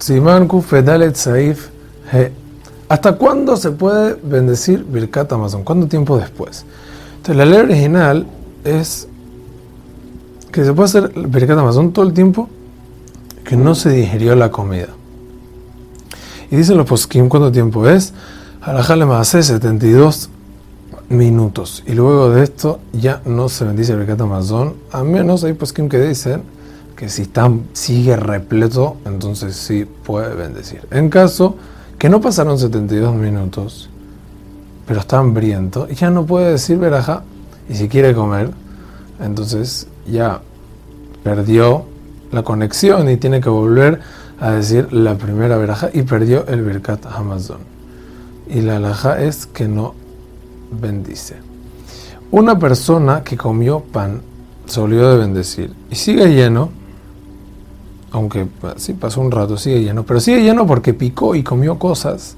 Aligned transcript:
Siman 0.00 0.48
Fedalet 0.62 1.14
Saif 1.14 1.68
He. 2.10 2.32
¿Hasta 2.88 3.12
cuándo 3.12 3.56
se 3.56 3.70
puede 3.70 4.14
bendecir 4.20 4.82
Birkat 4.82 5.32
Amazon? 5.32 5.62
¿Cuánto 5.62 5.86
tiempo 5.86 6.18
después? 6.18 6.64
Entonces, 7.18 7.36
la 7.36 7.44
ley 7.44 7.60
original 7.60 8.26
es 8.64 9.06
que 10.50 10.64
se 10.64 10.72
puede 10.72 10.86
hacer 10.86 11.12
Birkat 11.14 11.58
Amazon 11.58 11.92
todo 11.92 12.04
el 12.04 12.14
tiempo 12.14 12.48
que 13.44 13.56
no 13.56 13.74
se 13.74 13.90
digerió 13.90 14.34
la 14.34 14.50
comida. 14.50 14.88
Y 16.50 16.56
dicen 16.56 16.78
los 16.78 16.86
poskim 16.86 17.28
cuánto 17.28 17.52
tiempo 17.52 17.86
es. 17.86 18.12
Alajale 18.62 19.04
hace 19.14 19.42
72 19.42 20.30
minutos. 21.10 21.84
Y 21.86 21.92
luego 21.92 22.30
de 22.30 22.42
esto 22.42 22.80
ya 22.92 23.20
no 23.26 23.48
se 23.48 23.66
bendice 23.66 23.94
Birkat 23.94 24.20
Amazon. 24.22 24.74
A 24.90 25.04
menos 25.04 25.44
hay 25.44 25.52
poskim 25.52 25.88
que 25.88 26.00
dicen 26.00 26.42
que 27.00 27.08
si 27.08 27.22
está, 27.22 27.50
sigue 27.72 28.14
repleto, 28.14 28.98
entonces 29.06 29.56
sí 29.56 29.86
puede 29.86 30.34
bendecir. 30.34 30.86
En 30.90 31.08
caso 31.08 31.56
que 31.98 32.10
no 32.10 32.20
pasaron 32.20 32.58
72 32.58 33.14
minutos, 33.14 33.88
pero 34.86 35.00
está 35.00 35.16
hambriento, 35.16 35.88
ya 35.88 36.10
no 36.10 36.26
puede 36.26 36.50
decir 36.50 36.76
veraja, 36.76 37.22
y 37.70 37.74
si 37.76 37.88
quiere 37.88 38.12
comer, 38.12 38.50
entonces 39.18 39.86
ya 40.06 40.42
perdió 41.24 41.86
la 42.32 42.42
conexión 42.42 43.08
y 43.08 43.16
tiene 43.16 43.40
que 43.40 43.48
volver 43.48 44.00
a 44.38 44.50
decir 44.50 44.92
la 44.92 45.14
primera 45.14 45.56
veraja 45.56 45.88
y 45.94 46.02
perdió 46.02 46.46
el 46.48 46.60
Birkat 46.60 47.06
Hamazon. 47.06 47.60
Y 48.46 48.60
la 48.60 48.76
alhaja 48.76 49.22
es 49.22 49.46
que 49.46 49.68
no 49.68 49.94
bendice. 50.70 51.36
Una 52.30 52.58
persona 52.58 53.24
que 53.24 53.38
comió 53.38 53.80
pan 53.80 54.20
se 54.66 54.80
olvidó 54.80 55.12
de 55.12 55.18
bendecir 55.20 55.72
y 55.90 55.94
sigue 55.94 56.26
lleno, 56.26 56.78
aunque 58.12 58.46
sí 58.76 58.94
pasó 58.94 59.20
un 59.20 59.30
rato, 59.30 59.56
sigue 59.56 59.82
lleno, 59.82 60.04
pero 60.04 60.20
sigue 60.20 60.42
lleno 60.42 60.66
porque 60.66 60.94
picó 60.94 61.34
y 61.34 61.42
comió 61.42 61.78
cosas 61.78 62.36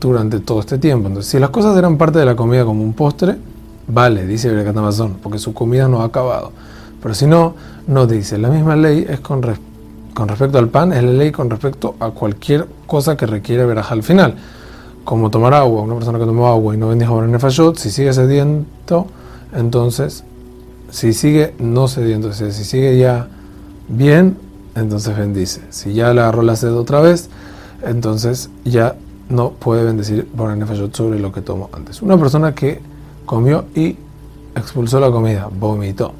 durante 0.00 0.40
todo 0.40 0.60
este 0.60 0.78
tiempo. 0.78 1.08
Entonces, 1.08 1.30
si 1.30 1.38
las 1.38 1.50
cosas 1.50 1.76
eran 1.76 1.96
parte 1.96 2.18
de 2.18 2.24
la 2.24 2.36
comida 2.36 2.64
como 2.64 2.82
un 2.82 2.92
postre, 2.92 3.36
vale, 3.88 4.26
dice 4.26 4.48
el 4.48 4.78
Amazon, 4.78 5.16
porque 5.22 5.38
su 5.38 5.52
comida 5.52 5.88
no 5.88 6.02
ha 6.02 6.04
acabado. 6.04 6.52
Pero 7.02 7.14
si 7.14 7.26
no, 7.26 7.54
no 7.86 8.06
dice. 8.06 8.38
La 8.38 8.48
misma 8.48 8.76
ley 8.76 9.06
es 9.08 9.20
con, 9.20 9.42
con 10.14 10.28
respecto 10.28 10.58
al 10.58 10.68
pan, 10.68 10.92
es 10.92 11.02
la 11.02 11.12
ley 11.12 11.32
con 11.32 11.50
respecto 11.50 11.96
a 11.98 12.10
cualquier 12.10 12.68
cosa 12.86 13.16
que 13.16 13.26
requiere 13.26 13.66
veraja 13.66 13.94
al 13.94 14.02
final. 14.02 14.36
Como 15.04 15.30
tomar 15.30 15.54
agua, 15.54 15.82
una 15.82 15.94
persona 15.94 16.18
que 16.18 16.26
tomó 16.26 16.48
agua 16.48 16.74
y 16.74 16.78
no 16.78 16.88
bendijo 16.88 17.22
en 17.24 17.32
nefayot, 17.32 17.76
si 17.76 17.90
sigue 17.90 18.12
sediento, 18.12 19.06
entonces, 19.54 20.22
si 20.90 21.12
sigue 21.12 21.54
no 21.58 21.88
sediento, 21.88 22.32
si 22.32 22.52
sigue 22.52 22.98
ya 22.98 23.28
bien, 23.88 24.36
entonces 24.74 25.16
bendice. 25.16 25.62
Si 25.70 25.92
ya 25.92 26.12
le 26.12 26.20
agarró 26.20 26.42
la 26.42 26.56
sed 26.56 26.72
otra 26.72 27.00
vez, 27.00 27.28
entonces 27.82 28.50
ya 28.64 28.96
no 29.28 29.50
puede 29.50 29.84
bendecir 29.84 30.26
por 30.26 30.50
el 30.50 30.58
nefayot 30.58 30.94
sobre 30.94 31.18
lo 31.18 31.32
que 31.32 31.40
tomó 31.40 31.68
antes. 31.72 32.02
Una 32.02 32.16
persona 32.18 32.54
que 32.54 32.80
comió 33.26 33.66
y 33.74 33.96
expulsó 34.54 35.00
la 35.00 35.10
comida, 35.10 35.48
vomitó. 35.52 36.12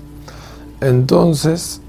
Entonces, 0.80 1.80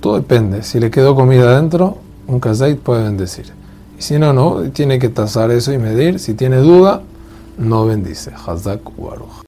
todo 0.00 0.16
depende. 0.16 0.62
Si 0.62 0.80
le 0.80 0.90
quedó 0.90 1.14
comida 1.14 1.56
adentro, 1.56 1.98
un 2.26 2.40
kazait 2.40 2.78
puede 2.78 3.04
bendecir. 3.04 3.52
Y 3.98 4.02
si 4.02 4.18
no, 4.18 4.32
no, 4.32 4.62
tiene 4.70 4.98
que 4.98 5.08
tasar 5.08 5.50
eso 5.50 5.72
y 5.72 5.78
medir. 5.78 6.18
Si 6.18 6.34
tiene 6.34 6.56
duda, 6.56 7.02
no 7.58 7.86
bendice. 7.86 8.32
Hazak 8.46 8.98
Waruch. 8.98 9.42